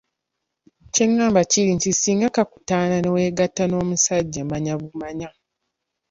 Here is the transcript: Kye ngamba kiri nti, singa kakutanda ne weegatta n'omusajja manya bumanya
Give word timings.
Kye 0.93 1.05
ngamba 1.11 1.39
kiri 1.51 1.71
nti, 1.77 1.89
singa 2.01 2.27
kakutanda 2.35 2.95
ne 2.99 3.09
weegatta 3.13 3.63
n'omusajja 3.67 4.41
manya 4.49 4.73
bumanya 4.81 5.29